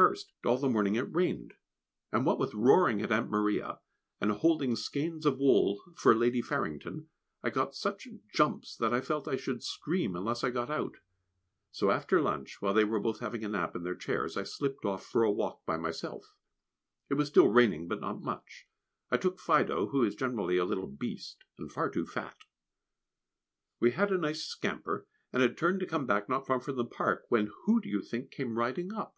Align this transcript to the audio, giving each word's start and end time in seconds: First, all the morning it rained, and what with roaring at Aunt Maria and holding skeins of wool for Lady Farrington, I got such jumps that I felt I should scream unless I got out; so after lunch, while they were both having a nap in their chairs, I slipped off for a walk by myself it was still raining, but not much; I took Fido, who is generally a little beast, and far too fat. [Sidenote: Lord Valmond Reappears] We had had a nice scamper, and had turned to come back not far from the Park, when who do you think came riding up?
First, 0.00 0.32
all 0.46 0.56
the 0.56 0.66
morning 0.70 0.94
it 0.94 1.14
rained, 1.14 1.52
and 2.10 2.24
what 2.24 2.38
with 2.38 2.54
roaring 2.54 3.02
at 3.02 3.12
Aunt 3.12 3.28
Maria 3.28 3.80
and 4.18 4.32
holding 4.32 4.74
skeins 4.74 5.26
of 5.26 5.36
wool 5.38 5.82
for 5.94 6.14
Lady 6.14 6.40
Farrington, 6.40 7.10
I 7.42 7.50
got 7.50 7.74
such 7.74 8.08
jumps 8.32 8.74
that 8.78 8.94
I 8.94 9.02
felt 9.02 9.28
I 9.28 9.36
should 9.36 9.62
scream 9.62 10.16
unless 10.16 10.42
I 10.42 10.48
got 10.48 10.70
out; 10.70 10.94
so 11.70 11.90
after 11.90 12.18
lunch, 12.22 12.62
while 12.62 12.72
they 12.72 12.82
were 12.82 12.98
both 12.98 13.20
having 13.20 13.44
a 13.44 13.48
nap 13.50 13.76
in 13.76 13.82
their 13.82 13.94
chairs, 13.94 14.38
I 14.38 14.42
slipped 14.42 14.86
off 14.86 15.04
for 15.04 15.22
a 15.22 15.30
walk 15.30 15.66
by 15.66 15.76
myself 15.76 16.34
it 17.10 17.14
was 17.18 17.28
still 17.28 17.48
raining, 17.48 17.86
but 17.86 18.00
not 18.00 18.22
much; 18.22 18.66
I 19.10 19.18
took 19.18 19.38
Fido, 19.38 19.88
who 19.88 20.02
is 20.02 20.14
generally 20.14 20.56
a 20.56 20.64
little 20.64 20.86
beast, 20.88 21.44
and 21.58 21.70
far 21.70 21.90
too 21.90 22.06
fat. 22.06 22.38
[Sidenote: 23.80 23.82
Lord 23.82 23.82
Valmond 23.82 23.82
Reappears] 23.82 23.82
We 23.82 23.90
had 24.00 24.10
had 24.10 24.18
a 24.18 24.22
nice 24.22 24.44
scamper, 24.46 25.06
and 25.30 25.42
had 25.42 25.58
turned 25.58 25.80
to 25.80 25.86
come 25.86 26.06
back 26.06 26.26
not 26.26 26.46
far 26.46 26.58
from 26.58 26.76
the 26.76 26.86
Park, 26.86 27.24
when 27.28 27.50
who 27.64 27.82
do 27.82 27.90
you 27.90 28.00
think 28.00 28.30
came 28.30 28.56
riding 28.56 28.94
up? 28.94 29.14